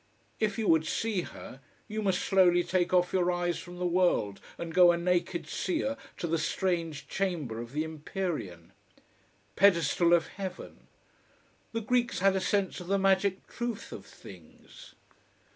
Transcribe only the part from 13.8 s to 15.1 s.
of things.